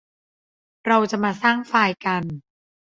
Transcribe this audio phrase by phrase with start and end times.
[0.85, 2.23] เราจะมาสร้างไฟล์กัน